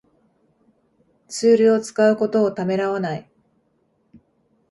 [1.27, 3.29] ツールを使うことをためらわない